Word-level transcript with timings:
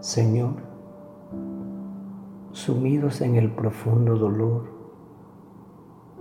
Señor, 0.00 0.54
sumidos 2.52 3.20
en 3.20 3.36
el 3.36 3.50
profundo 3.50 4.16
dolor 4.16 4.62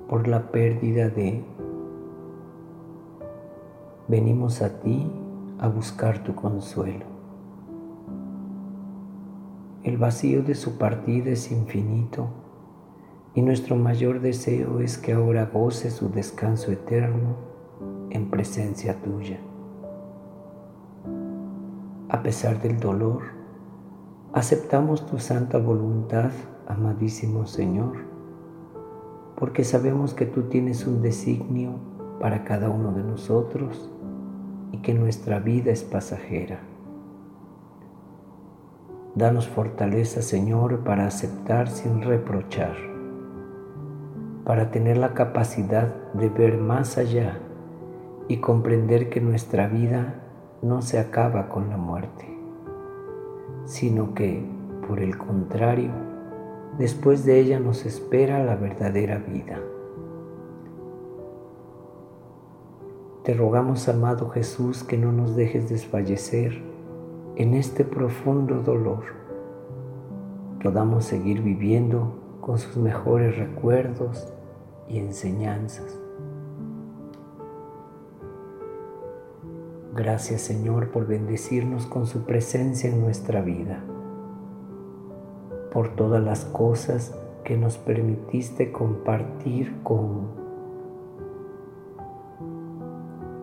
por 0.09 0.27
la 0.27 0.51
pérdida 0.51 1.07
de, 1.07 1.45
venimos 4.09 4.61
a 4.61 4.81
ti 4.81 5.09
a 5.59 5.69
buscar 5.69 6.21
tu 6.25 6.35
consuelo. 6.35 7.05
El 9.83 9.97
vacío 9.97 10.43
de 10.43 10.55
su 10.55 10.77
partida 10.77 11.29
es 11.29 11.49
infinito 11.49 12.27
y 13.33 13.41
nuestro 13.41 13.77
mayor 13.77 14.19
deseo 14.19 14.81
es 14.81 14.97
que 14.97 15.13
ahora 15.13 15.51
goce 15.53 15.89
su 15.89 16.09
descanso 16.09 16.73
eterno 16.73 17.37
en 18.09 18.29
presencia 18.29 19.01
tuya. 19.01 19.39
A 22.09 22.21
pesar 22.21 22.61
del 22.61 22.77
dolor, 22.77 23.38
aceptamos 24.33 25.05
tu 25.05 25.19
santa 25.19 25.57
voluntad, 25.57 26.31
amadísimo 26.67 27.45
Señor, 27.45 27.97
porque 29.35 29.63
sabemos 29.63 30.13
que 30.13 30.25
tú 30.25 30.43
tienes 30.43 30.85
un 30.85 31.01
designio 31.01 31.71
para 32.19 32.43
cada 32.43 32.69
uno 32.69 32.91
de 32.91 33.03
nosotros 33.03 33.89
y 34.71 34.77
que 34.79 34.93
nuestra 34.93 35.39
vida 35.39 35.71
es 35.71 35.83
pasajera. 35.83 36.59
Danos 39.15 39.47
fortaleza, 39.47 40.21
Señor, 40.21 40.83
para 40.83 41.07
aceptar 41.07 41.69
sin 41.69 42.01
reprochar 42.01 42.89
para 44.49 44.71
tener 44.71 44.97
la 44.97 45.13
capacidad 45.13 45.93
de 46.13 46.27
ver 46.27 46.57
más 46.57 46.97
allá 46.97 47.37
y 48.27 48.37
comprender 48.37 49.11
que 49.11 49.21
nuestra 49.21 49.67
vida 49.67 50.23
no 50.63 50.81
se 50.81 50.97
acaba 50.97 51.49
con 51.49 51.69
la 51.69 51.77
muerte, 51.77 52.35
sino 53.69 54.15
que, 54.15 54.43
por 54.87 54.99
el 54.99 55.15
contrario, 55.15 55.91
después 56.79 57.23
de 57.23 57.39
ella 57.39 57.59
nos 57.59 57.85
espera 57.85 58.43
la 58.43 58.55
verdadera 58.55 59.19
vida. 59.19 59.59
Te 63.23 63.35
rogamos, 63.35 63.87
amado 63.87 64.29
Jesús, 64.31 64.83
que 64.83 64.97
no 64.97 65.11
nos 65.11 65.35
dejes 65.35 65.69
desfallecer 65.69 66.59
en 67.35 67.53
este 67.53 67.85
profundo 67.85 68.63
dolor. 68.63 69.03
Podamos 70.63 71.05
seguir 71.05 71.43
viviendo 71.43 72.19
con 72.41 72.57
sus 72.57 72.75
mejores 72.75 73.37
recuerdos 73.37 74.33
y 74.87 74.97
enseñanzas. 74.97 75.95
Gracias 79.95 80.41
Señor 80.41 80.91
por 80.91 81.07
bendecirnos 81.07 81.85
con 81.85 82.05
su 82.05 82.25
presencia 82.25 82.89
en 82.89 83.01
nuestra 83.01 83.41
vida, 83.41 83.83
por 85.73 85.89
todas 85.95 86.23
las 86.23 86.45
cosas 86.45 87.15
que 87.43 87.57
nos 87.57 87.77
permitiste 87.77 88.71
compartir 88.71 89.81
con. 89.83 90.37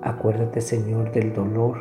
Acuérdate 0.03 0.61
Señor 0.61 1.11
del 1.13 1.35
dolor 1.35 1.79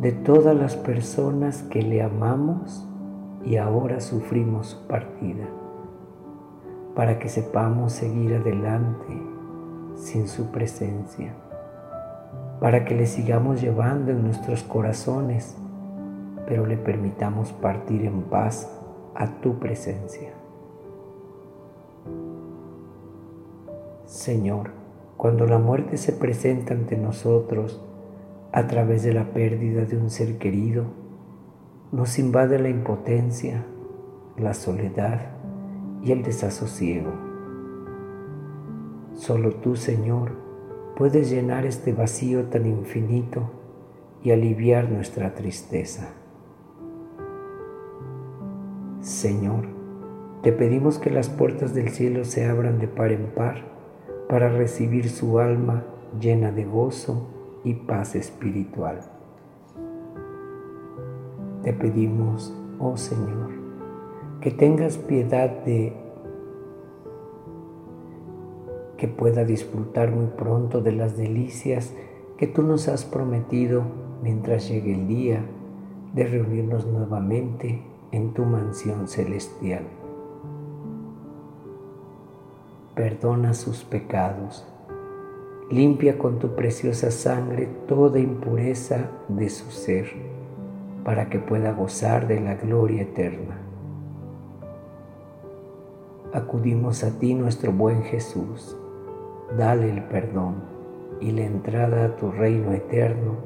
de 0.00 0.12
todas 0.12 0.56
las 0.56 0.76
personas 0.76 1.62
que 1.64 1.82
le 1.82 2.02
amamos 2.02 2.86
y 3.44 3.56
ahora 3.56 4.00
sufrimos 4.00 4.68
su 4.68 4.86
partida 4.86 5.46
para 6.94 7.18
que 7.18 7.28
sepamos 7.28 7.92
seguir 7.92 8.34
adelante 8.34 9.22
sin 9.94 10.28
su 10.28 10.50
presencia, 10.50 11.34
para 12.60 12.84
que 12.84 12.94
le 12.94 13.06
sigamos 13.06 13.60
llevando 13.60 14.10
en 14.10 14.22
nuestros 14.22 14.62
corazones, 14.62 15.56
pero 16.46 16.66
le 16.66 16.76
permitamos 16.76 17.52
partir 17.52 18.04
en 18.04 18.22
paz 18.22 18.70
a 19.14 19.26
tu 19.40 19.58
presencia. 19.58 20.30
Señor, 24.04 24.70
cuando 25.16 25.46
la 25.46 25.58
muerte 25.58 25.96
se 25.96 26.12
presenta 26.12 26.74
ante 26.74 26.96
nosotros 26.96 27.80
a 28.52 28.66
través 28.66 29.02
de 29.02 29.14
la 29.14 29.32
pérdida 29.32 29.84
de 29.84 29.96
un 29.96 30.10
ser 30.10 30.38
querido, 30.38 30.84
nos 31.92 32.18
invade 32.18 32.58
la 32.58 32.68
impotencia, 32.68 33.64
la 34.36 34.54
soledad, 34.54 35.40
y 36.02 36.12
el 36.12 36.22
desasosiego. 36.22 37.12
Solo 39.14 39.52
tú, 39.56 39.76
Señor, 39.76 40.32
puedes 41.00 41.30
llenar 41.30 41.64
este 41.64 41.94
vacío 41.94 42.44
tan 42.50 42.66
infinito 42.66 43.48
y 44.22 44.32
aliviar 44.32 44.90
nuestra 44.90 45.32
tristeza. 45.32 46.10
Señor, 49.00 49.64
te 50.42 50.52
pedimos 50.52 50.98
que 50.98 51.08
las 51.08 51.30
puertas 51.30 51.72
del 51.72 51.88
cielo 51.88 52.26
se 52.26 52.44
abran 52.44 52.78
de 52.78 52.86
par 52.86 53.12
en 53.12 53.28
par 53.28 53.64
para 54.28 54.50
recibir 54.50 55.08
su 55.08 55.38
alma 55.38 55.86
llena 56.20 56.52
de 56.52 56.66
gozo 56.66 57.30
y 57.64 57.72
paz 57.72 58.14
espiritual. 58.14 59.00
Te 61.62 61.72
pedimos, 61.72 62.54
oh 62.78 62.98
Señor, 62.98 63.52
que 64.42 64.50
tengas 64.50 64.98
piedad 64.98 65.64
de 65.64 65.94
que 69.00 69.08
pueda 69.08 69.44
disfrutar 69.44 70.10
muy 70.10 70.26
pronto 70.26 70.82
de 70.82 70.92
las 70.92 71.16
delicias 71.16 71.94
que 72.36 72.46
tú 72.46 72.62
nos 72.62 72.86
has 72.86 73.06
prometido 73.06 73.82
mientras 74.22 74.68
llegue 74.68 74.92
el 74.92 75.08
día 75.08 75.42
de 76.12 76.24
reunirnos 76.26 76.86
nuevamente 76.86 77.82
en 78.12 78.34
tu 78.34 78.44
mansión 78.44 79.08
celestial. 79.08 79.84
Perdona 82.94 83.54
sus 83.54 83.84
pecados, 83.84 84.66
limpia 85.70 86.18
con 86.18 86.38
tu 86.38 86.54
preciosa 86.54 87.10
sangre 87.10 87.70
toda 87.88 88.18
impureza 88.18 89.08
de 89.28 89.48
su 89.48 89.70
ser, 89.70 90.08
para 91.04 91.30
que 91.30 91.38
pueda 91.38 91.72
gozar 91.72 92.28
de 92.28 92.38
la 92.40 92.56
gloria 92.56 93.02
eterna 93.02 93.70
acudimos 96.32 97.02
a 97.02 97.18
ti 97.18 97.34
nuestro 97.34 97.72
buen 97.72 98.02
Jesús. 98.04 98.76
Dale 99.56 99.90
el 99.90 100.02
perdón 100.04 100.56
y 101.20 101.32
la 101.32 101.42
entrada 101.42 102.04
a 102.04 102.16
tu 102.16 102.30
reino 102.30 102.72
eterno 102.72 103.36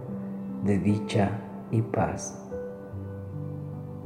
de 0.65 0.79
dicha 0.79 1.31
y 1.71 1.83
paz. 1.83 2.41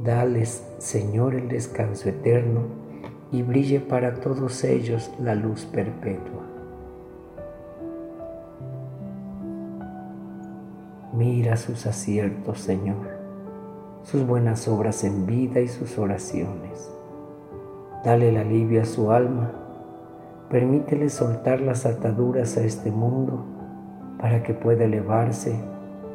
Dales, 0.03 0.65
Señor, 0.77 1.35
el 1.35 1.49
descanso 1.49 2.09
eterno 2.09 2.61
y 3.31 3.43
brille 3.43 3.79
para 3.79 4.15
todos 4.15 4.63
ellos 4.63 5.11
la 5.19 5.35
luz 5.35 5.65
perpetua. 5.65 6.41
Mira 11.13 11.57
sus 11.57 11.85
aciertos, 11.85 12.59
Señor, 12.59 13.07
sus 14.03 14.25
buenas 14.25 14.67
obras 14.67 15.03
en 15.03 15.25
vida 15.25 15.59
y 15.59 15.67
sus 15.67 15.97
oraciones 15.97 16.89
Dale 18.03 18.29
el 18.29 18.37
alivio 18.37 18.81
a 18.81 18.85
su 18.85 19.11
alma. 19.11 19.51
Permítele 20.49 21.09
soltar 21.09 21.61
las 21.61 21.85
ataduras 21.85 22.57
a 22.57 22.63
este 22.63 22.89
mundo 22.89 23.45
para 24.19 24.41
que 24.41 24.55
pueda 24.55 24.85
elevarse 24.85 25.55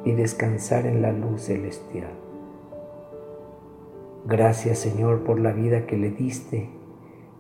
y 0.04 0.10
descansar 0.10 0.86
en 0.86 1.02
la 1.02 1.12
luz 1.12 1.42
celestial. 1.42 2.10
Gracias 4.26 4.78
Señor 4.80 5.22
por 5.22 5.38
la 5.38 5.52
vida 5.52 5.86
que 5.86 5.96
le 5.96 6.10
diste 6.10 6.68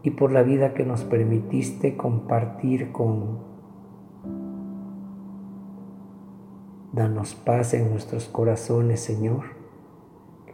y 0.04 0.10
por 0.10 0.30
la 0.30 0.44
vida 0.44 0.72
que 0.72 0.84
nos 0.84 1.02
permitiste 1.02 1.96
compartir 1.96 2.92
con. 2.92 3.38
Danos 6.92 7.34
paz 7.34 7.74
en 7.74 7.90
nuestros 7.90 8.26
corazones, 8.26 9.00
Señor. 9.00 9.46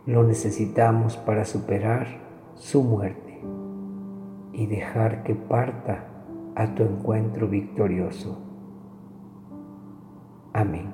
Lo 0.06 0.22
necesitamos 0.22 1.18
para 1.18 1.44
superar 1.44 2.06
su 2.54 2.82
muerte 2.82 3.40
y 4.54 4.66
dejar 4.66 5.22
que 5.22 5.34
parta 5.34 6.09
a 6.56 6.74
tu 6.74 6.82
encuentro 6.82 7.48
victorioso. 7.48 8.38
Amén. 10.52 10.89